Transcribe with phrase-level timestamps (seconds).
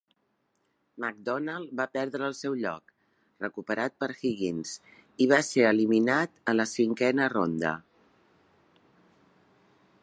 [1.03, 2.93] McDonald va perdre el seu lloc,
[3.43, 4.73] recuperat per Higgins,
[5.25, 7.77] i va ser eliminat a la cinquena ronda.